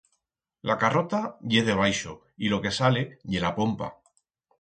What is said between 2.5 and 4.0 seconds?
lo que sale ye la pompa.